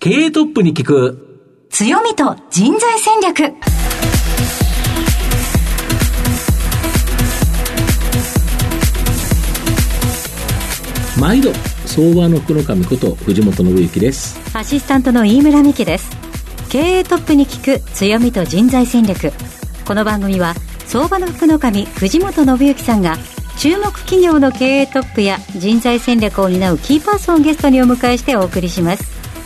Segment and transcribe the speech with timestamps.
[0.00, 1.66] 経営トップに聞く。
[1.70, 3.52] 強みと人材戦略。
[11.18, 11.50] 毎度
[11.84, 14.40] 相場の福の神こと藤本信之です。
[14.56, 16.16] アシスタントの飯村美希です。
[16.70, 19.32] 経営トップに聞く強みと人材戦略。
[19.84, 20.54] この番組は
[20.86, 23.16] 相場の福の神藤本信之さんが
[23.58, 29.17] 注目企業の経営トップや人材戦略を担うキーパーソンをゲストにお迎えしてお送りします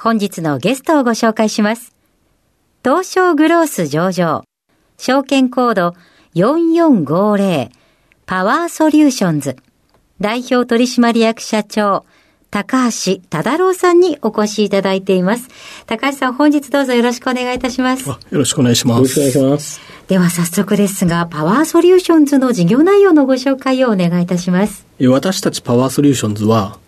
[0.00, 1.92] 本日のゲストをご紹介します
[2.84, 4.44] 東証グロース上場
[4.96, 5.96] 証券コード
[6.36, 7.70] 4450
[8.24, 9.56] パワーソリューションズ
[10.20, 12.06] 代表取締役社長
[12.52, 15.48] 高橋忠郎さんにお越しいただいています。
[15.84, 18.08] 高橋さん、本日どうぞよろしくお願いいたします。
[18.08, 18.98] よろしくお願いします。
[18.98, 19.80] よろしくお願いします。
[20.08, 24.86] では早速ですが、パワーソリューションズの事業内容のご紹介をお願いいたします。
[25.08, 26.78] 私たちパワーソリューションズは、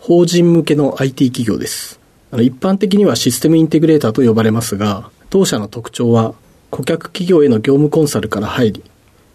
[0.00, 2.01] 法人向けの IT 企業です。
[2.32, 6.34] あの一般的にはシステムインテグレーターと呼ばれますが、当社の特徴は、
[6.70, 8.82] 顧客企業への業務コンサルから入り、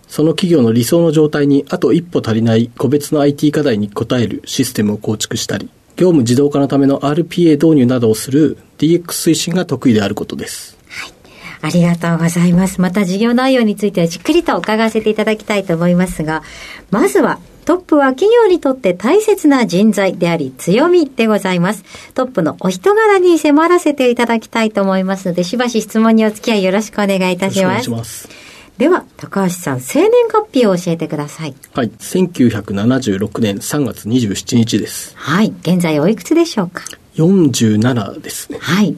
[0.07, 10.75] その企業の理想の状態にあと一歩足りない個別の IT 課題に応えるシステムを構築したり、業務自動化のための RPA 導入などをする DX 推進が得意であることです。
[10.89, 11.13] はい。
[11.61, 12.81] ありがとうございます。
[12.81, 16.41] また事業内容についてはじっくりと伺わせていただきたいと思いますが、
[16.89, 21.83] まずはトップは企業にとって大切な人材であり強みでございます。
[22.13, 27.89] トップのお人柄に迫らせていただきたいと思いますので、しばし質問にお付き合いよろしくお願いいたします。
[27.89, 28.29] ます。
[28.77, 31.55] では、高橋さん、生年月日を教えてください。
[31.73, 31.89] はい。
[31.89, 35.13] 1976年3月27日です。
[35.17, 35.53] はい。
[35.59, 36.85] 現在おいくつでしょうか
[37.15, 38.59] ?47 ですね。
[38.61, 38.95] はい。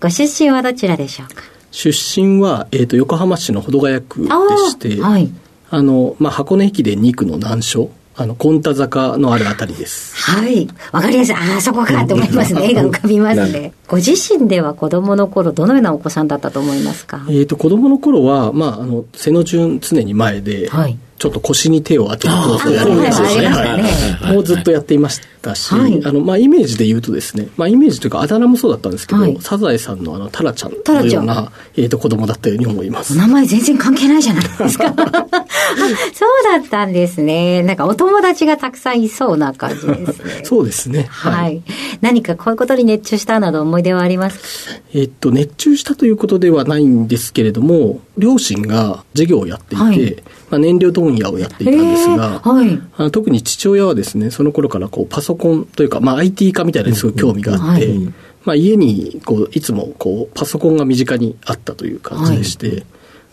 [0.00, 1.42] ご出身はどちらでしょうか？
[1.72, 5.28] 出身は、えっ、ー、と、横浜市の保土ヶ谷区でして、はい。
[5.70, 10.14] あの、まあ、箱根駅伝2区の難所あの、コンタ坂のあるあたりです。
[10.16, 10.68] はい。
[10.92, 11.34] わかりやすい。
[11.34, 12.70] ああ、そこかと思いますね。
[12.70, 13.72] 絵が浮かびますね。
[13.88, 17.24] ご自身では子供の頃、どのようなお子さんだったと思いますか？
[17.28, 24.34] えっ、ー、と、子供の頃は、まあ、あの、背の順常に前で、はい、ちょっと腰に手を当てるコースをやりましたね。
[24.34, 33.12] もうずっとやっていましたし、はい、あの、まあ、イメージで言うとですね、まあ、イメージというか、あだ名もそうだったんですけど、はい、サザエさんのあの、タラちゃんのような、えっ、ー、と、子供だったように思います。
[33.12, 34.88] お名前全然関係ないじゃないですか。
[34.96, 37.62] そうだったんですね。
[37.62, 40.40] なんか、お友達がたくさんいそうな感じですね。
[40.42, 41.06] そうですね。
[41.08, 41.62] はい。
[42.00, 44.80] 何かこういうことに熱中したなど思い出はありますか？
[44.92, 50.22] えっと、熱中したということではないんですけれども、両親が授業をやっていて、はい
[50.52, 58.14] まあ、燃料問屋をやっていたんですが、はい、あの特に父親はですね、その頃からこうパソコンというか、まあ、IT 化みたいなにすごい興味があって、うんはい、
[58.44, 62.84] まあ、家にこういつもこうパソコンが身近にあったという感じでして、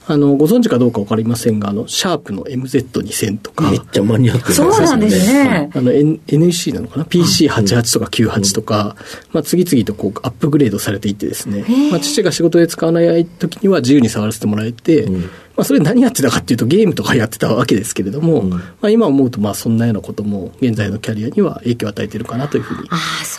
[0.08, 3.70] あの、ご存知かどうかわかりませんが、あの、シャープの MZ2000 とか。
[3.70, 5.70] めっちゃマニアックそうなんですね。
[5.72, 8.96] あの、N、NEC なのかな ?PC88 とか98とか、
[9.34, 15.30] まあ、次々とこう、アップグレードされていってですね、まあ、父が仕事で使わない時には自由に触らせてもらえて、うん
[15.60, 22.90] まあ、それ何やってたかっていうとゲームとかやってたわけですけれども、うん、まあ、今思うとまあそんなようなことも現在のキャリアには影響を与えているかなというふうに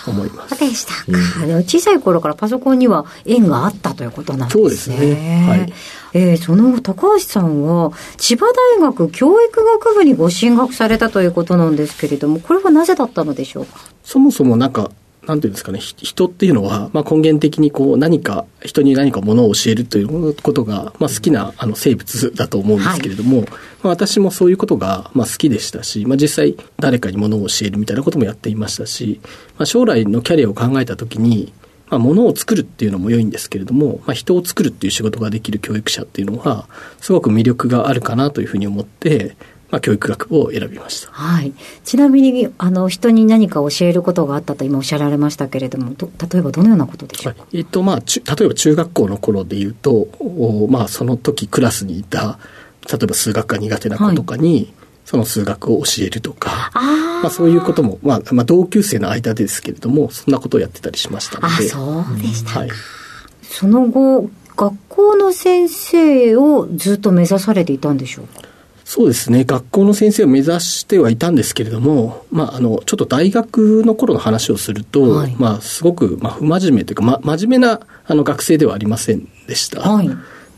[0.06, 0.56] 思います。
[0.56, 4.62] そうでしたか、うん、小さい頃からパソコンには縁があったということなんですね。
[4.62, 5.46] そうですね。
[5.48, 5.72] はい。
[6.12, 8.46] えー、その高橋さんは千葉
[8.78, 13.78] 大学教育学部にご進学されたということなんですけれども、これはなぜだったのでしょうか？
[14.02, 14.90] そもそもなんか
[15.26, 23.54] なんていうんですかね、人っていうのは、まあ、根源的にこう何か、人に何かものを教えるということが、まあ、好きなあの生物だと思うんですけれども、はい、ま
[23.84, 29.20] あ、私もそういうことが、まあ、好きでしたし、まあ、実際誰かにものを教えるみたいなこともやっていましたし、
[29.58, 31.52] まあ、将来のキャリアを考えたときに、
[31.90, 36.68] まあ、ものを作るっていうのも良いんですけれども、まあ、人を作るっていう仕事ができる教育者っていうのは、
[37.00, 39.36] すごく魅力があるかなというふうに思って、
[39.70, 41.12] まあ、教育学部を選びました。
[41.12, 41.52] はい。
[41.84, 45.94] ちなみに、あの、人に何か教えることがあったと今おっしゃられましたけれども、
[46.30, 52.38] 例えばどのようなことでしょうか、えっと、まあ、例えば中学校の頃で言うと、おまあ、その時クラスにいた、
[52.90, 54.72] 例えば数学が苦手な子とかに、はい、
[55.04, 61.54] その数学を教えるとか、あまあ、そういうことも、まあ、まあ、同級生の間ですけれども、そんなことをやってたりしましたので。
[61.54, 62.58] あ、そうでしたか。
[62.60, 62.70] はい、
[63.42, 68.49] その後、学校の先生をずっと目指されていたんでしょうか？
[68.90, 69.44] そうですね。
[69.44, 79.88] 学校の先生を目指してはいたんですけれども、まあ、あの、ちょっと大学の頃の話をすると、はい、まあ、すごく、まあ、不真面目というか、ま、真面目な、あの、学生ではありませんでした。
[79.88, 80.10] はい。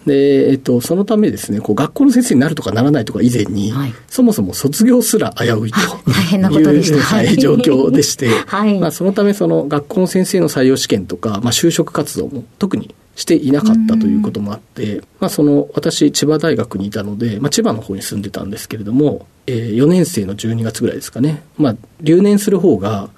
[0.06, 5.78] で、えっと、そのためですね、こう、学校の先生になるとかならないとか以前に、はい、そもそも卒業すら危ういと
[6.10, 7.02] 大変なことでした。
[7.02, 23.10] はい、 状況でして、はい、まあ、そのため、その、学校の先生の採用試験とか、まあ、就職活動も特にしていなかったということもあって、まあ、その私千葉大学にいたので、まあ、千葉の方に住んでたんですけれども、えー、4年生の12月ぐらいですかね、まあ、留年する方が、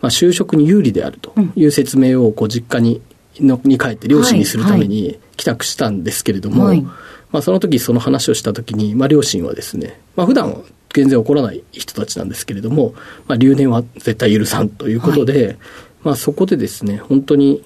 [0.00, 3.00] まあ、就職に有利であるという説明をこう実家に
[3.40, 6.78] のに帰って両親にするために帰宅したんですけれども、はい。
[6.78, 6.86] はい、
[7.32, 10.64] まあ、その時その話をした時に、まあ、両親はですね、まあ普段
[10.94, 12.94] 全然起こらない人たちなんですけれども、
[13.28, 15.56] まあ、留年は絶対許さんということで、はい、
[16.04, 17.62] まあ、そこでですね本当に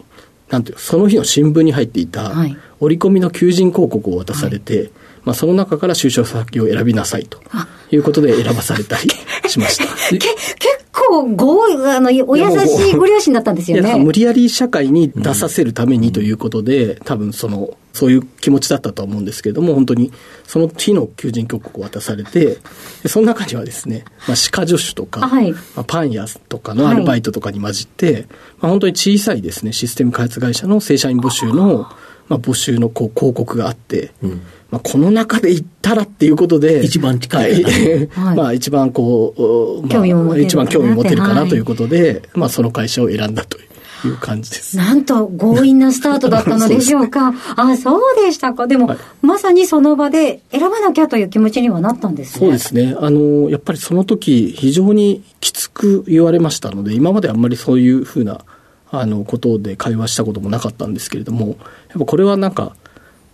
[0.50, 2.32] なんていうその日の新聞に入っていた
[2.81, 4.91] 折り込みの求人広告を渡されて、はい、
[5.25, 7.41] まあ、その中から就職先を選びなさいと
[7.91, 9.08] いうことで選ばされたり
[9.49, 9.85] しました。
[10.11, 10.26] 結
[10.93, 13.97] 構ご、あの、お優しいご両親だったんですよね。
[13.97, 20.12] 無理やり社会に出させるためにということで、うん、多分その、そういう気持ちだったと思うんですけれども、本当に
[20.46, 22.58] その日の求人広告を渡されて、
[23.06, 28.28] その中にはですね、まあ、歯科助手とか、はい、まあ、パン屋とかのアルバイトとかに混じって、はい、ま
[28.69, 31.88] あ、本当に小さいですね、システム開発会社の正社員募集の、
[32.28, 34.42] まあ、募集のこう広告があって、うん。
[34.70, 39.34] まあ、この中で行ったらっていうことで、一番近い、はい、まあ一番こ
[39.82, 43.69] う、まあ、一番興味を持てるかなということで、はい、まあその会社を選んだという
[44.20, 44.76] 感じです。
[44.76, 47.35] なんと強引なスタートだったのでしょうか。
[47.56, 48.67] あ、そうでしたか。
[48.67, 52.41] でも、はい、まさにその場で選ばなきゃという気持ちにはなったんですね。
[52.41, 52.97] そうですね。
[52.99, 58.41] あの、やっぱりその時、非常にきつく言われましたので、今まであんまりそういうふうな、
[58.91, 61.56] あの、ことで会話したこともなかったんですけれども、やっ
[61.99, 62.75] ぱこれはなんか、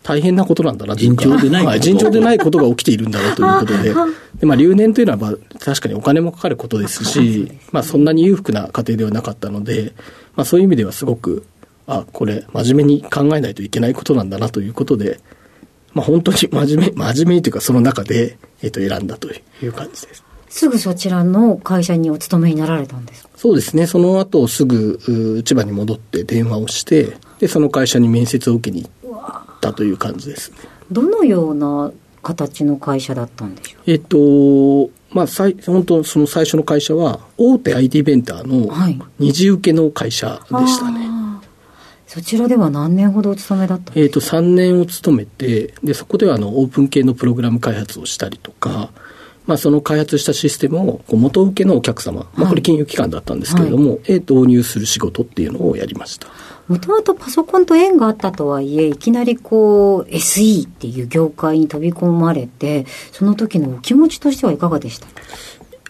[0.06, 3.92] 大変なことなんだな尋常でない、はい、尋常でないことが起きているんだろうということで、
[4.38, 9.94] でまあ、留年というのは、まあ、確かにお金もかかることですし、まあ、そんなに裕福な家庭ではなかったので、
[10.36, 11.44] まあ、そういう意味ではすごく、
[11.88, 15.18] あ、これ、真面目に考えないといけないことなんだなということで、
[15.92, 20.22] まあ、本当に真面目、真面目にというか、その中で、えっ、と、選んだという感じです。
[20.48, 23.30] すぐそちらの会社にお勤めになられたんですか？
[23.36, 23.86] そうですね。
[23.86, 28.86] その後すぐ千葉に戻って電話をして、で、その会社に面接を受けにっ
[29.60, 30.58] たという感じですね。
[30.90, 31.92] どのような
[32.22, 33.90] 形の会社だったんでしょう？
[33.90, 38.74] えっと、まあ、さい本当その最初の会社は大手 IT ベンダーの
[39.18, 41.08] 二次受けの会社でしたね。
[41.08, 41.46] はい、
[42.06, 48.90] そちらでは何年ほどお勤めだったえっ、と、3年を勤めて、で、そこではあの、オープン系のプログラム開発をしたりとか、
[49.46, 56.26] まあ、その開発したシステムを元請けのお客様、まあ、これ金融機関だったんですけれども、はい、導入する仕事っていうのをやりました。
[56.68, 65.06] もともとパソコンと縁があったとはいえ、いきなりこう、SE っていう業界に飛び込まれて、その時のお気持ちとしてはいかがでした？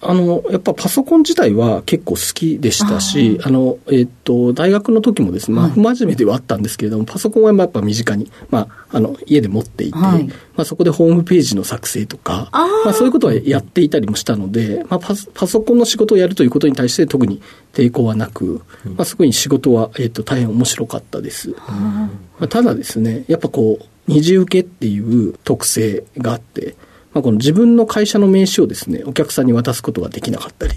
[0.02, 17.40] あの、やっぱパソコン自体は結構好きでしたし、あの、えっ、ー、と、大学の時もですね、まあ、不真面目ではあったんですけれども、はい、パソコンはやっぱ身近に、まあ、あの、家で持っていて、はい、まあ、そこでホームページの作成とか、あまあ、そういうことはやっていたりもしたので、まあパ、パソコンの仕事をやるということに対して特に
[17.72, 21.50] 抵抗はなく、まあ、そこに仕事は、えっ、ー、と、大変面白かったです。
[21.50, 22.10] ま
[22.40, 26.76] あ、ただですね、やっぱこう、二次受けっていう特性があって、
[27.16, 30.74] まあ、この自分の会社の名刺をですね、お客さんに渡すことができなかったり、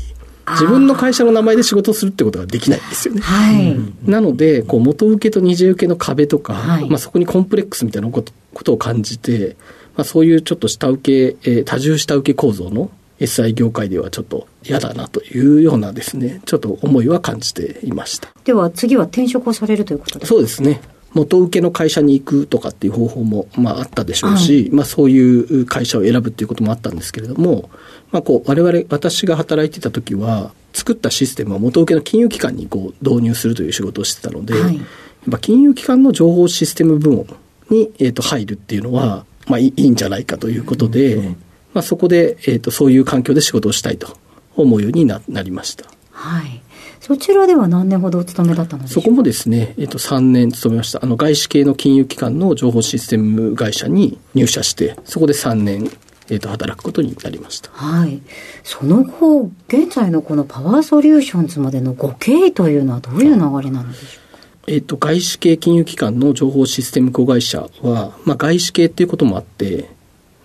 [0.51, 3.19] 自分の会社の名前で仕事をするってことができないんですよね。
[3.19, 9.57] はい、なので、こう元請けと二次受けの壁とか、はい、まあ、そこにコンプレックスみたいなことことを感じて、
[9.97, 18.29] まあ、そういうちょっと下請け、えー、多重下請け構造の SI 業界ではちょっと嫌だなというようなですね、ちょっと思いは感じていました。
[18.45, 20.35] では次は転職をされるということですか？
[20.35, 20.79] そうですね。
[21.13, 27.69] 元請けの会社に行くとかっていう方法も、まあ、あったでしょうし、はい、まあ、そういう会社を選ぶっていうこともあったんですけれども、
[28.11, 34.85] まあ、こう、我々、私が働いてた時は、作ったシステムは元請けの金融機関にこう導入するという仕事をしてたので、はい、やっ
[35.31, 37.25] ぱ金融機関の情報システム部門
[37.69, 41.25] に、えー、と入るっていうのは、まあいいんじゃないかということで、うん、
[41.73, 44.17] まあ、そこで、えー、とそういう環境で仕事をしたいと
[44.55, 45.85] 思うようにななりました。
[46.11, 46.61] はい
[47.09, 50.99] そちらでは何年ほどお勤めだったのでそこもですね、えっと、3年勤めました。
[51.01, 55.89] あの、外資系の金融機関の情報システム会社に入社して、そこで3年、
[56.29, 57.71] えっと、働くことになりました。
[57.71, 58.21] はい。
[58.63, 63.59] その後、現在のこのパワーソリューションズまでのご経緯というのはどういう流れなの
[63.91, 64.39] でしょうか？
[64.67, 69.89] えっと、外資系金融機関の情報システム子会社は、まあ、外資系っていうこともあって、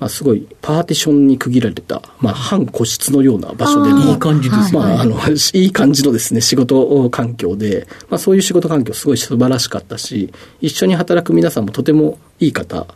[0.04, 4.78] まあ、すごいパーティションに区切られた、まあ、半個室のような場所での、いい感じですね。
[4.78, 5.16] まあ、あの、
[5.54, 10.30] いい感じのですね、仕事環境で、まあ、そういう仕事環境すごい素晴らしかったし、
[10.60, 12.86] 一緒に働く皆さんもとてもいい方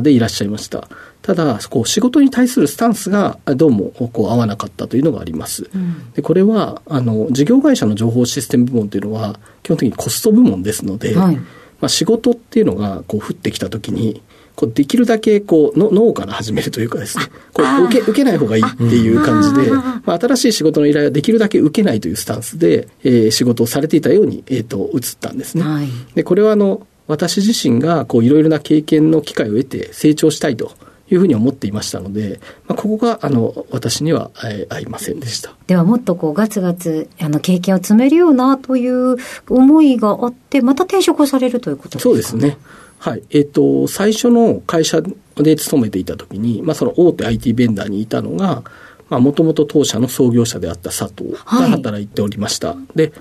[0.00, 0.86] でいらっしゃいました。
[1.22, 5.68] ただ、こう仕事に対するスタンスがどうもこう合わなかったというのがあります。
[5.74, 14.22] うん、でこれはあの事業会社の情報システム部門というのは基本的にコスト部門ですので、はい、まあ、仕事っていうのがこう降ってきたときに
[14.56, 25.64] こうできるだけこうの脳から始めるというかですね、こう受け受けない方がいいっていう感じで、まあ、新しい仕事の依頼はできるだけ受けないというスタンスで、えー、仕事をされていたように、えーと、移ったんですね。
[25.64, 30.72] はい、でこれはあの私自身がこういろいろな経験の機会を得て成長したいと
[31.10, 35.54] いうふうに思っていましたので、まあ、ここがあの私には、えー、合いませんでした。
[35.66, 39.16] ではもっとこうガツガツあの経験を積めるようなという
[39.48, 42.56] 思いがあってまた転職をされるということですか、そうですね
[43.04, 43.22] はい。
[43.28, 45.02] えっ、ー、と最初の会社
[45.36, 48.62] で勤めていた時に、まあ、その大手 IT ベンダーにいたのが
[49.10, 53.12] もともと当社の創業者であった佐藤が働いておりました、はい、で、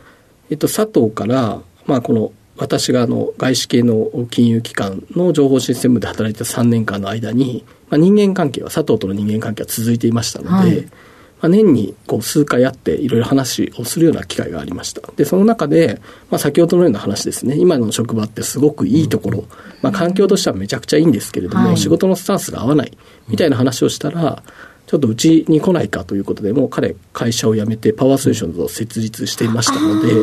[0.49, 10.87] えっ、ー、と、佐藤から、まあ、この私があの外資系の金融機関の情報システムで働いた3年間の間に、まあ、人間関係は佐藤との人間関係は続いていましたので、はい、
[11.43, 15.01] まあ、年にこう数回会っていろいろ話をするような機会がありました。
[15.17, 15.99] でその中で、
[16.31, 17.57] まあ、先ほどのような話ですね。
[17.57, 19.47] 今の職場ってすごくいいところ、うん、
[19.81, 22.97] まあ、環境としてはめちゃくちゃいいんですけれども、はい、仕事のスタンスが合わない。
[23.27, 24.41] みたいな話をしたら、
[24.87, 30.13] ちょっとうちに来ないかということで、もう彼、会社を辞めてパワーソリューションズを設立していましたので、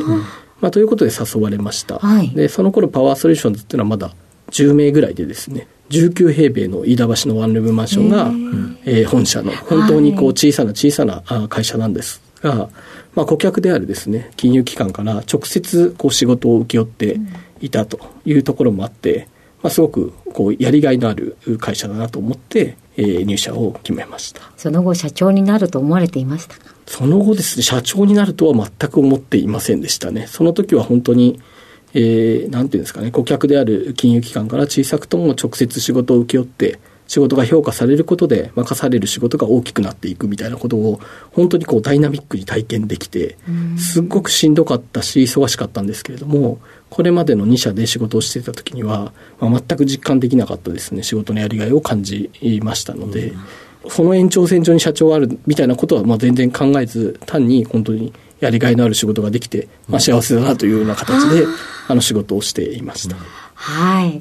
[0.61, 4.15] まあ、ということで誘われました、はい、でその頃パワーソリューションズっていうのはまだ
[4.50, 8.30] 10名ぐらいでですね19平米の飯田橋のワンルームマンションが、
[8.85, 12.70] えー、本社の本当にこう小さな小さな会社なんですが、
[13.14, 17.20] まあ、顧客であるですね金融機関から直接こう仕事を請け負って
[17.61, 19.28] いたというところもあって、
[19.62, 24.42] まあ、すごくこうやりがいのある会社だなと思って、えー、入社を決めました。
[24.56, 26.75] その後社長になると思われていましたか？
[26.87, 30.26] その後ですね、社長になるとは全く思っていませんでしたね。
[30.26, 31.40] その時は本当に、
[31.94, 36.78] えー、なんていうんですかね、顧客である金融機関から小さくとも直接仕事を請け負って、
[37.11, 41.00] 仕事が評価されることで任される仕事が大きくなっていくみたいなことを
[41.32, 43.37] 本当にこうダイナミックに体験できて
[43.76, 52.30] すっごくしんどかったし忙しかったんですけれどもこれまでの2社で仕事をしていた時には、まあ、全く実感できなかったですね仕事のやりがいを感じ
[52.62, 53.32] ましたので。
[53.88, 61.47] その延長線上に社長があるみたいなことはまあ全然考えず、単に本当にやりがいのある仕事ができて、まあ、幸せだなというような形で、
[61.90, 63.16] あの仕事をしていました。
[63.54, 64.20] はい。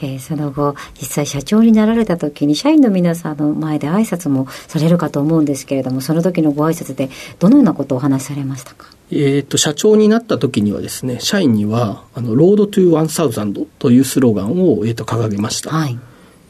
[0.00, 8.86] えー、その後、実際社長になられた時に、社員の皆さんの前で挨拶もされるかと思うんですけれども、その時のご挨拶で、どのようなことをお話しされましたか？
[9.12, 15.70] えっ、ー、と、社長になった時にはですね、社員には、あの、 Road to One Thousand というスローガンを、えっ、ー、と、掲げました。
[15.70, 15.98] はい。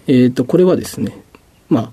[0.07, 1.19] えっ、と、これはですね、
[1.69, 1.93] まあ、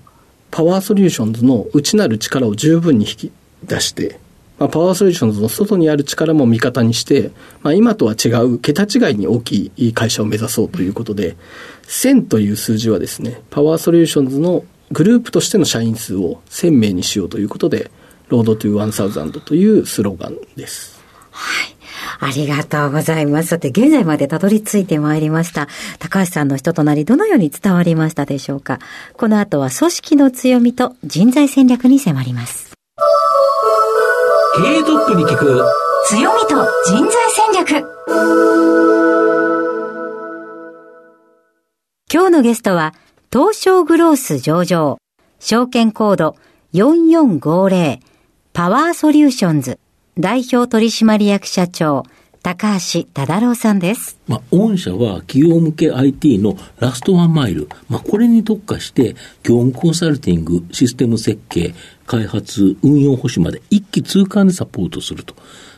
[0.50, 3.32] パワーソリューションズの内なる力を十分に引き
[3.64, 4.18] 出して、
[4.58, 7.30] まあ、パワーソリューションズの外にある力も味方にして、
[7.62, 11.36] まあ、今とは違う桁違いに大きい会社を目指そうということで、
[11.84, 17.90] 1000という数字はですね、パワーソリューションズのグループとしての社員数を1000名にしようということで、
[18.28, 21.00] Road to 1000というスローガンです。
[21.30, 21.74] はい。
[22.20, 23.48] ありがとうございます。
[23.50, 25.68] さて、現在までたどり着いてまいりました。
[26.00, 28.80] 高橋さんの人となり、どのように伝わりましたでしょうか？
[29.16, 32.67] この後は組織の強みと人材戦略に迫ります。
[34.56, 35.62] 経営トップに聞く。
[36.06, 37.86] 強みと人材戦略。
[42.12, 42.94] 今日のゲストは、
[43.32, 44.98] 東証グロース上場、
[45.38, 46.36] 証券コード
[46.72, 48.00] 4450
[48.52, 49.78] パワーソリューションズ
[50.18, 52.04] 代表取締役社長、
[52.42, 54.18] 高橋忠郎さんです。
[54.26, 57.68] まあ、御社は企業向け IT のラストワンマイル。
[57.88, 61.74] まあ、これに特化して、業務コンサルティング、システム設計、
[62.06, 65.34] 開発、運用保守まで一気通貫でサポートすると。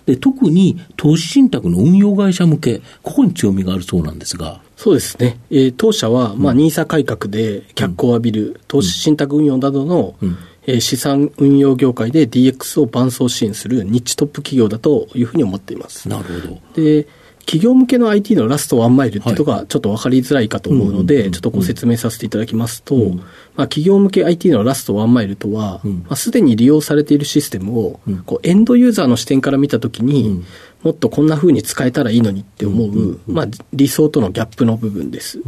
[0.07, 4.61] で、特に投資信託の運用会社向け、ここに強みがあるそうなんですが。
[4.77, 5.39] そうですね。
[5.51, 16.09] えー、当社は、まあ、ニーサ改革で脚光を浴びる投資信託運用などの、うんうんえー、資産運用業界で DX を伴走支援するニッチトップ企業だというふうに思っています。
[16.09, 16.61] なるほど。
[16.75, 17.07] で、
[17.51, 23.27] 企業向けの IT のラストワンマイルっていうとがちょっと分かりづらいかと思うので、ちょっとご説明させていただきますと、うん、まあ、
[23.63, 30.45] 企業向け IT のラストワンマイルとは、うん、まあ、すでに利用されているシステムを、こうエンドユーザーの視点から見たときに、うん、
[30.85, 35.41] もっとこんなふうに使えたらいいのにって思う、まあ、理想とのギャップの部分です。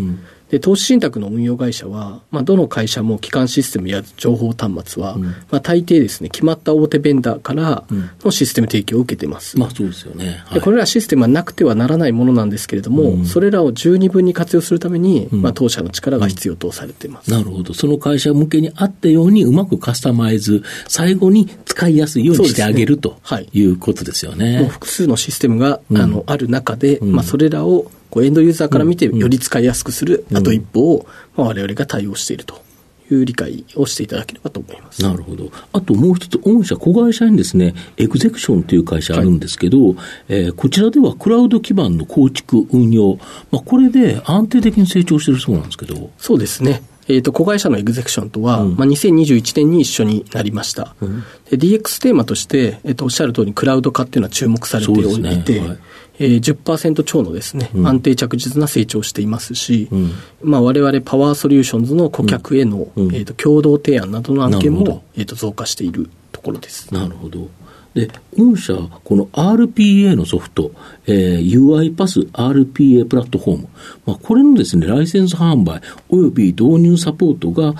[0.52, 7.84] で、投資信託の運用会社は、まあ、どの会社も基幹システムや情報端末は、うん、まあ、大抵ですね、決まった大手ベンダーから
[8.22, 9.58] のシステム提供を受けてます。
[9.58, 10.42] まあ、そうですよね。
[10.44, 17.30] はい、でこれらシステムはなくてはならないものなんですけれども、うん、それらを十二分に活用するために、まあ、当社の力が必要とされています。
[17.30, 17.72] なるほど。
[17.72, 23.16] その会社向けに合ったようにうまくカスタマイズ、最後に使いやすいようにしてあげる、と
[23.54, 24.60] いうことですよね。
[24.60, 32.62] もう複数のシステムが、あのある中で、まあ、それらをこうエンドユーザーから見てより使いやすくする、あと一歩を、まあ、我々が対応していると
[33.10, 35.02] いいう理解をしていただければと思います。
[35.02, 35.50] なるほど。
[35.72, 39.96] あともう一つ、御社子会社にですね、エグゼクションという会社あるんですけど、はい、
[40.28, 43.16] えー、こちらではクラウド基盤の構築、運用、
[43.50, 46.10] まあ、これで安定的に成長してるそうなんですけど。
[46.18, 46.82] そうですね。
[47.08, 50.94] えっ、ー、と、子会社のエグゼクションとは、うん、まあ、2021年に一緒になりました。
[51.00, 55.78] うん、DX テーマとして、えっ、ー、と、おっしゃる通り、クラウド化っていうのは注目されておいて、ねはい
[56.22, 60.12] えー、10%超のですね、うん、安定着実な成長をしていますし、うん、
[60.42, 66.94] まあ、我々パワーソリューションズの顧客への、うん、えーと、共同提案などの案件も、えーと、増加しているところです。
[66.94, 67.48] なるほど。
[67.94, 68.74] で、御社、
[69.04, 70.70] この RPA のソフト、
[71.06, 73.68] えー、 UiPath RPA プラットフォーム、
[74.06, 77.74] まあ、これのですね、ライセンス販売および導入サポートが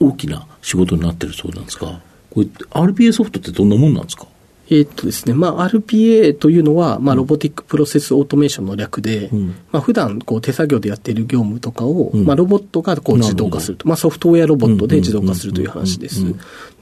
[0.00, 2.00] 大きな仕事になってるそうなんですが、
[2.30, 4.26] これ RPA ソフトってどんなもんなんですか？
[4.70, 16.22] えっとですね、まあ、RPA というのは、まあ、 Robotic Process Automation の略で、うん、まあ、普段こう手作業でやっている業務とかを、うん、まあ、ロボットがこう自動化すると、まあ、ソフトウェアロボットで自動化するという話です。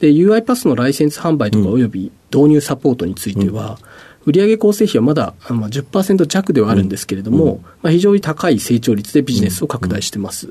[0.01, 3.79] で、UI パスのライセンス販売とかおよび導入サポートについては、
[4.25, 10.51] 売上構成比はまだ、まあ、10%弱ではあるんですけれども、まあ、非常に高い成長率でビジネスを拡大してます。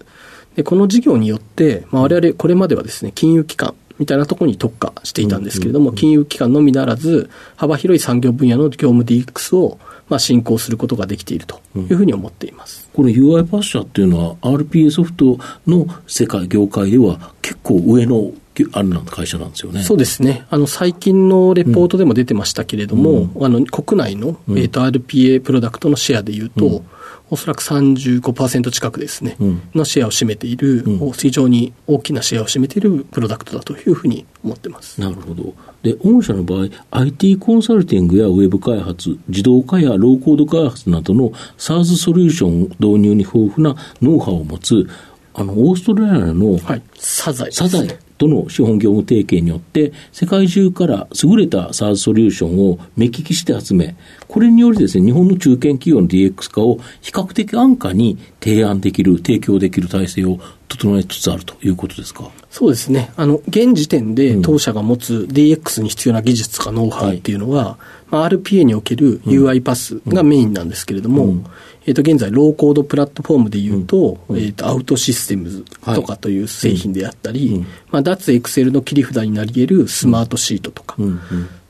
[0.56, 12.90] で、この事業によって、まあ、我々これまではですね、金融機関、みたいなところに特化していたんですけれども、金融機関のみならず、幅広い産業分野の業務 DX をまあ進行することができているというふうに思っています。
[12.94, 18.32] これ UI パッシャっていうのは RPA ソフトの世界、業界では結構上の
[18.72, 19.84] ある会社なんですよね。
[19.84, 20.46] そうですね。
[20.50, 26.86] あの、最近のレポートでも出てましたけれども、うん、あの、国内の、えっ、ー、と、RPA プロダクトのシェアでいうと、うん
[27.30, 35.02] おそらく35%近くですね、うん、のシェアを占めている、うん、非常に大きなシェアを占めているプロダクトだというふうに思ってます。
[35.02, 35.56] なるほど。
[35.82, 44.88] で、御社の場合、IT コンサルティングやウェブ開発、自動化やローコード開発などの SaaS ソリューション導入に豊富なノウハウを持つ、
[45.34, 53.96] あの、オーストラリアの、はい、サザエ、ね、サザエとの資本業務提携によって、世界中から優れた SaaS ソリューションを目利きして集め、
[54.28, 62.30] これによりですね、日本の中堅企業の DX 化を比較的安価に提案できる、提供できる体制を整えつつあるということですか？
[62.50, 63.12] そうですね。
[63.18, 71.46] あの、現時点で当社が持つ DX に必要な技術とかノウハウっていうのは、はい、まあ、RPA における UI パスがメインなんですけれども、うんうん
[71.88, 77.60] えっ、と、現在、ローコードプラットフォームでいうと、うん、えっ、と、アウトシステムズとかという製品であったり、はい、
[77.92, 81.08] まあ、脱エクセルの切り札になり得るスマートシートとか、うん。
[81.08, 81.20] うん。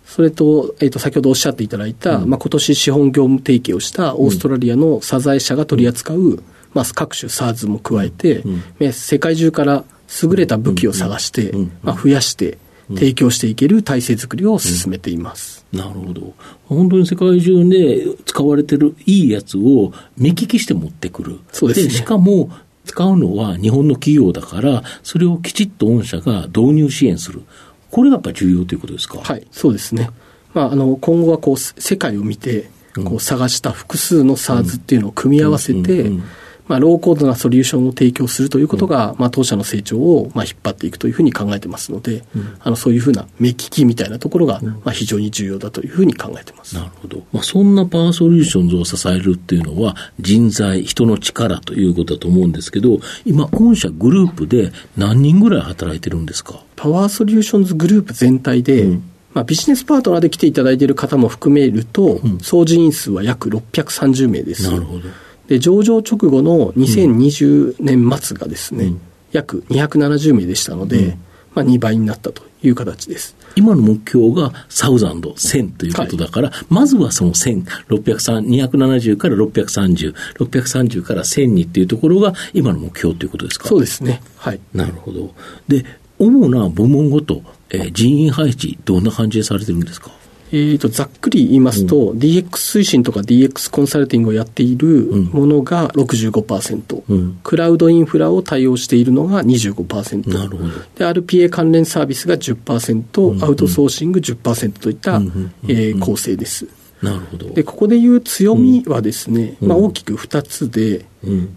[0.06, 8.44] それと、えっ、ー、と、先ほどおっしゃっていただいた、うん、まあ、今年資本業務提携をしたオーストラリアのサザエ社が取り扱う、うん、まあ、各種 SARS も加えて、
[8.80, 9.84] うん、世界中から
[10.24, 11.52] 優れた武器を探して、
[11.82, 12.58] まあ、増やして、
[12.90, 15.66] 提供していける体制づくりを進めています。
[15.74, 16.34] なるほど。
[16.66, 21.40] 本当に世界中で使われてるいいやつを目利きして持ってくる。
[21.52, 21.90] そうですね。
[21.94, 22.50] しかも、
[22.86, 27.42] 使うのは日本の企業だから、それをきちっと御社が導入支援する。
[27.90, 29.20] これがやっぱり重要ということですか？
[29.20, 30.12] はい、そうですね。
[30.54, 32.70] まあ、あの、今後はこう、世界を見て、
[33.04, 36.12] こう探した複数の SARS っていうのを組み合わせて、
[36.68, 46.76] まあ、ローコードなソリューションを提供するということが、うん、まあ、当社の成長を、まあ、引っ張っていくというふうに考えてますので、うん、あのそういうふうな目利きみたいなところが、まあ、非常に重要だというふうに考えてます。
[46.76, 47.24] なるほど。
[47.32, 56.60] まあ、そんなパワーソリューションズを支えるっていうのは、人材、人の力ということだと思うんですけど、今、御社グループで何人ぐらい働いてるんですか？
[56.76, 64.64] パワーソリューションズグループ全体で、うんまあ、ビジネスパートナーで来ていただいている方も含めると、総人員数は約630名です。
[64.64, 65.10] なるほど。
[65.48, 71.10] で、上場直後の2020年末がですね、うん、約270名でしたので、うん、
[71.54, 73.36] まあ、2倍になったという形です。
[73.56, 83.70] 今の目標がサウザンド、1000ということだから、はい、まずはその1000、270から630、630から1000にっていうところが今の目標ということですか？
[83.70, 84.22] そうですね。
[84.36, 84.60] はい。
[84.74, 85.34] なるほど。
[85.70, 85.86] で、
[86.20, 90.12] 主な部門ごと、えー、人員配置、どんな感じでされてるんですか？
[90.56, 94.88] えーと、ざっくり言いますと、うん、DX 推進とか DX コンサルティングをやっている
[95.34, 100.70] ものが65%、うん、クラウドインフラを対応しているのが25%、なるほど。
[100.96, 105.22] で RPA 関連サービスが10%、うん、アウトソーシング10%といった、
[105.68, 106.66] え構成です。
[107.02, 111.06] なるほどでここでいう強みはですね、まあ、大きく2つで、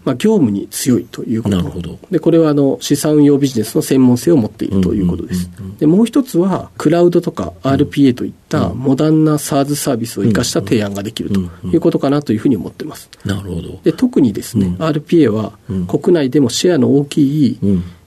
[0.03, 1.57] まあ、業務に強いということ。
[1.57, 1.99] なるほど。
[2.11, 5.49] で、これはあの資産運用ビジネスの専門性を持っているということです。
[5.79, 13.09] で、もう一つは、クラウドとか RPA といったモダンな SARS サービスを生かした提案ができるということかなというふうに思っています。
[13.25, 13.79] なるほど。
[13.83, 15.53] で、特にですね、RPA は
[15.87, 17.59] 国内でもシェアの大きい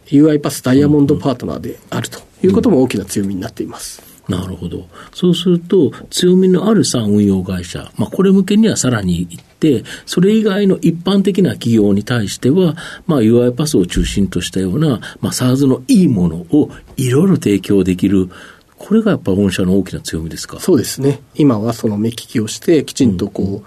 [0.06, 4.11] UI パスダイヤモンドパートナーであるということも大きな強みになっています。
[4.38, 4.86] なるほど。
[5.14, 18.30] そうすると、強みのある産運用会社、まあ、これ向けにはさらに行って、それ以外の一般的な企業に対しては、まあ、UI パスを中心としたような、まあ、SARS のいいものをいろいろ提供できる、
[18.78, 20.58] これがやっぱ御社の大きな強みですか？
[20.58, 21.20] そうですね。
[21.34, 23.62] 今はその目利きをして、きちんとこう、うん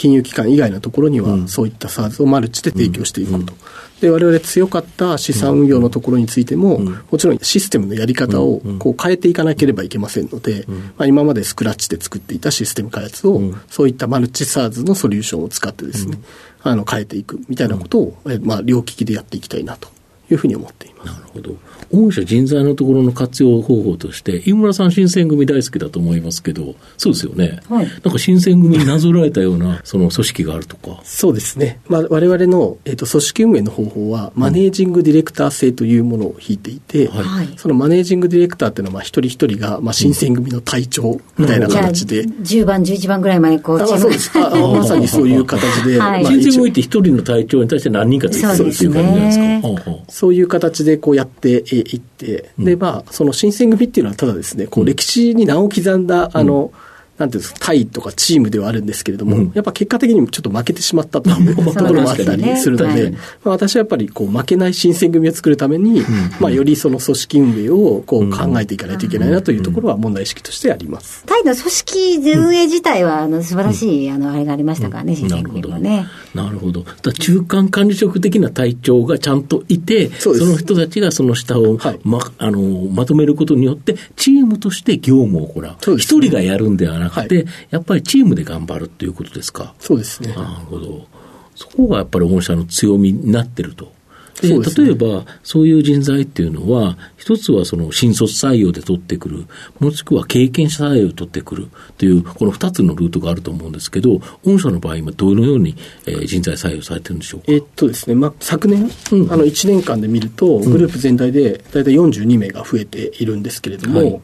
[0.00, 3.52] 金融機関以外のところには、そういった SARS をマルチで提供していくこと。
[4.00, 10.64] で、我々強かった資産運用のところについても、もちろんシステムのやり方をこう変えていかなければいけませんので、
[10.96, 16.18] まあ、今までスクラッチで作っていたシステム開発を、そういったマルチ SARS のソリューションを使ってですね、
[16.62, 19.88] あの変えていくみたいなことを、まあ、両利きでやっていきたいなと
[20.30, 20.89] いうふうに思っています。
[21.04, 21.54] なるほど。
[21.92, 27.60] 御社人材のところの活用方法として、井村さん新選組大好きだと思いますけど、そうですよね。
[27.68, 27.86] はい。
[27.86, 31.00] なんか新選組になぞらえたような、その組織があるとか。
[31.04, 31.80] そうですね。
[31.88, 37.48] まあ、我々の、えっ、ー、と、組織運営の方法は、マネージングディレクター制というものを引いていて、うん、はい。
[37.56, 42.20] そのマネージングディレクターっていうのは、まあ、一人一人が、まあ、新選組の隊長みたいな形で。
[42.20, 44.50] うん、10番、11番ぐらいまでこう、あそうですあ。
[44.50, 45.98] まさにそういう形で。
[45.98, 49.92] はい、新選組って一人の隊長に対して何人かついてるっていう感じじゃないですか。
[50.08, 56.72] そういう形でこうやっていって、で、まあ、その新選組っていうのはただですね、こう歴史に名を刻んだ、あの、
[57.20, 66.06] なんていうんですか、対とかチームではあるんですけれども、うん、やっぱ結果的にもちょっと負けてしまったという ところもあったりするので、まあ、私はやっぱりこう負けない新選組を作るために、うん、
[66.40, 71.24] まあ、よりその組織運営をこう考えていかないといけないなというところは問題意識としてあります。
[71.26, 76.06] タイの組織運営自体は、あの素晴らしい、あの、あれがありましたからね、新選組はね。
[76.34, 76.84] なるほど。
[77.02, 85.98] だ中間管理職的な隊長がちゃんといて、その人たちがその下を、はい、まあのまとめることによって、チームとして業務を行う。
[85.98, 89.74] 一、ね、人がやるんではなくて、はい、やっぱりチームで頑張るっていうことですか？
[89.78, 90.32] そうですね。
[90.34, 91.06] なるほど。
[91.54, 93.92] そこがやっぱり御社の強みになってると。
[94.40, 99.44] で、ね、例えば、そういう人材っていうのは、一つはその新卒採用で取ってくる、
[99.80, 101.68] もしくは経験者採用で取ってくる
[101.98, 107.46] という、この二つのルートがあると思うんですけど、御社の場合、今、どのように、えー、人材採用されてるんでしょうか？
[107.48, 114.20] えっとですね、まあ、昨年、うん、あの、1年間で見ると、グループ全体で大体42名が増えているんですけれども、はい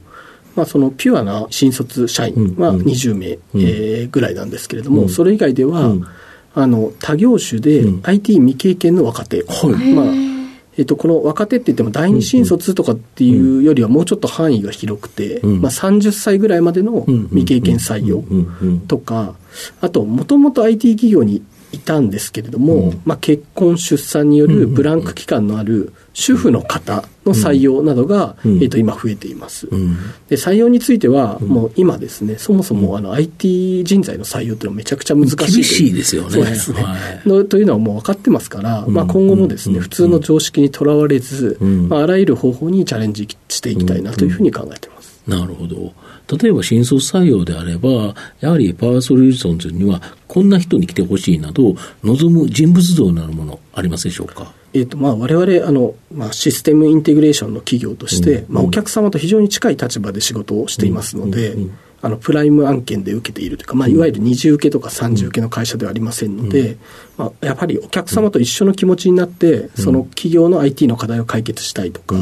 [0.56, 6.06] まあ、そのピュアな新卒社員は20名、うん、えー、ぐらいなんですけれども、うん、それ以外では、うん、
[6.54, 9.44] あの他業種で IT 未経験の若手、
[9.94, 10.06] まあ
[10.78, 18.24] えっと、この若手って言っても第二新卒とかっていうよりはもうちょっと範囲が広くて、まあ、30歳ぐらいまでの未経験採用
[18.86, 19.34] とか、
[19.80, 21.42] あともともと IT 企業に
[21.76, 29.96] いたんですけれども、うん、まあ、結婚、出産によるブランク期間のある主婦の方の採用などが、うん、えー、と今増えています、うん、
[30.28, 30.36] で。
[30.36, 36.30] 採用については、もう今ですね、そもそもあの IT 人材の採用っていうのはめちゃくちゃ難しい厳しいですよね。
[36.30, 36.96] そうですね、は
[37.42, 45.20] い、というのはもう分かってますから、まあ、今後もですね、普通の常識にとらわれず、まあ、あらゆる方法にチャレンジしていきたいなというふうに考えています。
[45.26, 45.92] なるほど。
[46.28, 54.52] 例えば新卒採用であれば、やはりパワーソリューションズには、こんな人に来てほしいなど、望む人物像なるもの、ありますでしょうか？
[54.74, 61.70] えーとまあ、我々あの、まあ、システムインテグレーションの企業として、うん、まあ、お客様と非常に近い立場で仕事をしていますので、うんうん
[62.02, 66.76] あのプライム案件で受けているというか、まあ、いわゆる二次受けとか三次受けの会社ではありませんので、
[67.16, 72.16] まあ、やはりお客様と一緒の気持ちになって、その企業の IT の課題を解決したいとか、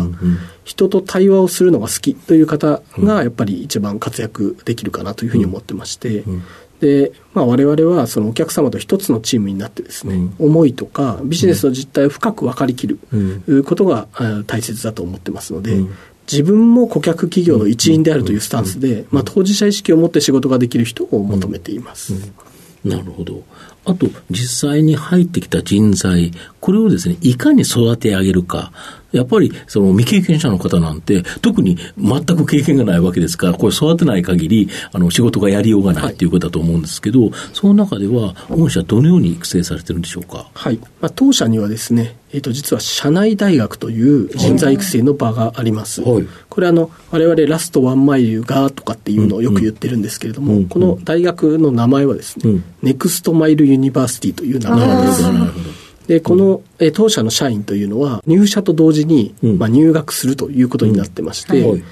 [0.64, 6.24] 人と対話をするのが好きという方がやっぱり一番活躍できるかなというふうに思ってまして、
[6.84, 14.08] で、まあ、我々はそのお客様と一つのチームになってですね、うん、思いとかビジネスの実態を深く分かりきる、うん、ことが
[14.46, 15.94] 大切だと思ってますので、うん、
[16.30, 22.14] 自分も顧客企業の一員であるというスタンスで、まあ、当事者意識を持って仕事ができる人を求めています。
[22.84, 23.42] なるほど。
[23.86, 28.72] あと、実際に入ってきた人材、これをですね、いかに育て上げるか。
[29.16, 40.48] やっぱり、その未経験者の方なんて、特に全く経験がないわけですから、これ育てない限り、あの、仕事がやりようがないということだと思うんですけど、はい、その中では、御社どのように育成されてるんでしょうか？
[40.52, 40.78] はい。
[41.00, 46.02] まあ、当社にはですね、えっ、ー、と、実は社内大学という人材育成の場があります。
[46.02, 55.22] はい、これあの、我々ラストワンマイルがとかっていうのをよく言ってるんですけれども、うんうん、この大学の名前はですね、うん、 Next Mile University という名前です。
[55.22, 55.83] なるほど。
[56.06, 61.84] で、この、え当社の社員というのは、入社と同時に、まあ、入学するということになってまして、うん。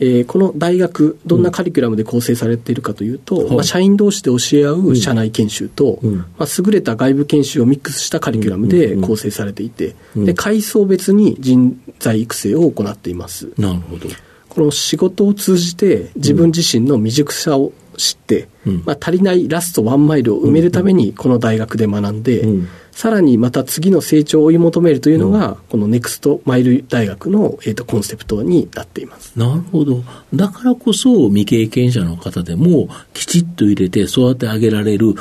[0.00, 13.52] えー、この大学、どんなカリキュラムで構成されているかというと、うん、まあ、社員同士で教え合う社内研修と、うん、まあ、優れた外部研修をミックスしたカリキュラムで構成されていて、で階層別に人材育成を行っています。
[13.56, 14.08] なるほど。
[14.48, 18.48] この仕事を通じて自分自身の未熟さを知って、
[18.84, 29.36] まあ、足りないラストワンマイルを埋めるためにこの大学で学んで、うんさらにまた次の成長を追い求めるというのが、このネクストマイル大学の、えー、とコンセプトになっています。
[29.36, 30.04] なるほど。
[30.32, 35.14] だからこそ未経験者の方でもきちっと入れて育て上げられる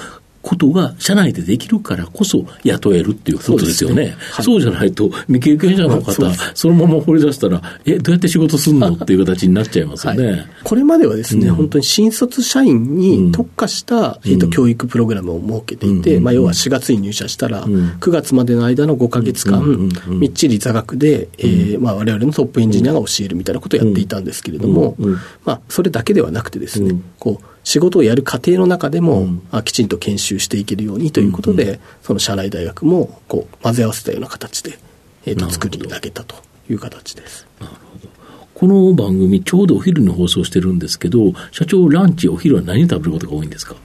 [0.44, 4.16] ことが社内でできるからこそ雇えるっていうことですよね。
[4.42, 4.60] そう,、ね。
[4.60, 4.62] はい。
[4.62, 10.28] じゃないと未経験者の方、そうそのまま掘り出したら、え、どうやって仕事すんのっていう形になっちゃいますよね。
[10.28, 11.56] はい、これまではですね、うん。
[11.56, 17.98] 本当に新卒社員に特化した、えー、と教育プログラムを設けていて、うんまあ、要は4月に入社したら、ん。
[18.02, 25.06] 9月までの間の5か月間、うんうんうんみっちり座学で、えーまあ、我々のトップエンジニアが教えるみたいなことをやっていたんですけれども、うん。
[25.06, 25.18] うん。
[25.46, 27.04] まあ、それだけではなくてですね、うん。
[27.20, 34.78] こう仕事をやる過程の中でも、あきちんと研修していけるようにということで、その社内大学もこう混ぜ合わせたような形で、
[35.26, 36.36] えー、と作り上げたと
[36.70, 37.48] いう形です。
[38.54, 43.76] この番組、ちょうどお昼に放送してるんですけど、社長、ランチ、お昼は何食べることが多いんですか？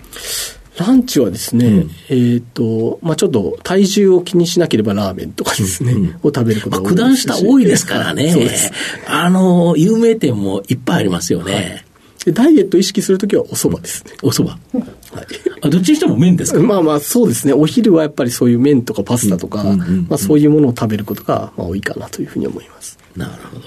[0.79, 8.31] ランチはですね、えっ、と、まあちょっと体重を気にしなければラーメンとかですね、を食べることが多い九段下多いですからね。
[8.31, 8.71] そうです。
[9.09, 11.85] あの、有名店もいっぱいありますよね。
[12.25, 14.13] でダイエット意識するときはお蕎麦ですね。
[14.23, 14.51] お蕎麦。
[15.15, 15.27] はい。
[15.63, 16.61] あ、どっちにしても麺ですか？
[16.61, 17.53] まあまあそうですね。
[17.53, 19.65] お昼はやっぱりそういう麺とかパスタとか、
[20.09, 22.99] まあそういうものを食べることがまあ多いかなというふうに思います。
[23.17, 23.63] なるほど。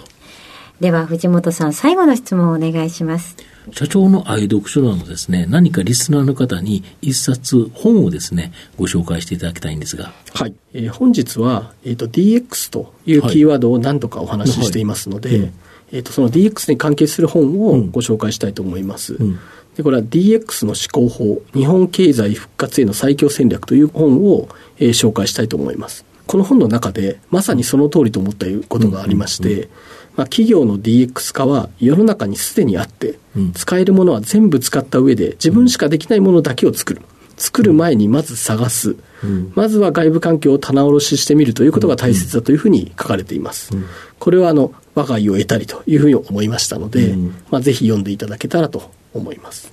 [0.81, 3.35] では、藤本さん、最後の質問をお願いします。
[3.71, 10.11] 社長の愛読書などですね、何かリスナーの方に一冊本をですね、ご紹介していただきたいんですが。
[10.33, 10.55] はい。
[10.73, 15.51] えー本日は、えっ、と DX というキーワードを何度かお話ししていますので、はいうん
[15.91, 19.13] えっ、とその DX に関係する本をうんご紹介したいと思います。
[19.13, 19.39] ん
[19.75, 24.49] でこれは DX の思考法、日本経済復活への最強戦略という本を、
[24.79, 26.05] えー紹介したいと思います。
[26.27, 29.69] この本の中で、まさにその通りと思ったことがありまして、
[30.15, 37.01] まあ、企業の DX 化は世の中にすでにあって、うん使えるものは全部使った上で、自分しかできないものだけを作る。
[37.37, 38.95] 作る前にまず探す。
[39.23, 43.71] うんまずは外部環境を棚卸ししてみるということが大切だというふうに書かれています。
[44.19, 49.71] これはあの、我が家を得たりというふうに思いましたので、うんまあ、ぜひ読んでいただけたらと思います。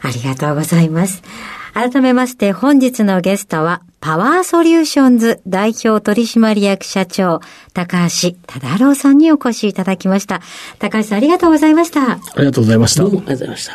[0.00, 1.22] ありがとうございます。
[1.74, 7.40] 改めまして本日のゲストは、パワーソリューションズ代表取締役社長、
[7.72, 10.42] 高橋忠郎さんにお越しいただきました。
[10.78, 12.12] 高橋さんありがとうございました。
[12.12, 13.12] ありがとうございましたどう。
[13.14, 13.72] もありがとうございました。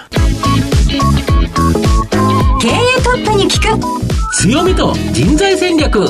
[2.59, 2.71] 経営
[3.03, 6.05] トップに聞く強みと人材戦略。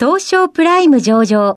[0.00, 1.56] 東証プライム上場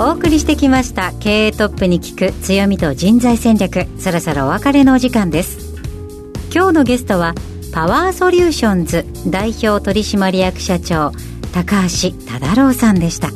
[0.00, 3.86] お送りしてきました経営トップに聞く強みと人材戦略。
[3.98, 5.74] そろそろお別れのお時間です。
[6.54, 7.34] 今日のゲストは
[7.72, 11.10] パワーソリューションズ代表取締役社長
[11.52, 13.30] 高橋忠郎さんでした。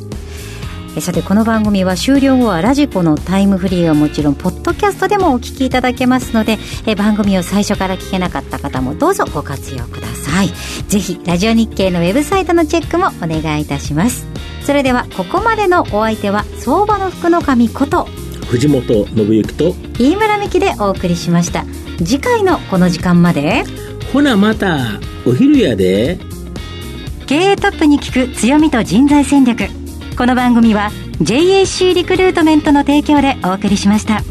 [0.95, 10.47] えさてこの番組は終了後はラジコのタイムフリーはもちろんポッドキャストでもお聞きいただけますのでえ番組を最初から聞けなかった方もどうぞご活用ください。
[10.87, 14.32] ぜひラジオ日経のウェブサイトのチェックもお願いいたします。
[14.65, 18.07] それではここまでのお相手は相場の福の神こと
[18.49, 21.65] 藤本信之と、飯村美希でお送りしました
[21.97, 23.63] 次回のこの時間まで
[24.11, 26.19] ほなまた、お昼やで。
[27.25, 29.63] 経営トップに聞く強みと人材戦略
[30.17, 34.21] この番組は JAC リクルートメントの提供でお送りしました。